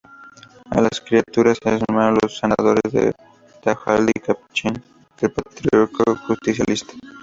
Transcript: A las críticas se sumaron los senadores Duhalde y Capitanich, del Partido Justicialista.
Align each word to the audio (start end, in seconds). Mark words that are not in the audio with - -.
A 0.71 0.81
las 0.81 0.99
críticas 0.99 1.59
se 1.61 1.77
sumaron 1.85 2.17
los 2.23 2.35
senadores 2.35 2.81
Duhalde 2.91 4.11
y 4.15 4.19
Capitanich, 4.19 4.83
del 5.19 5.31
Partido 5.31 5.87
Justicialista. 6.25 6.93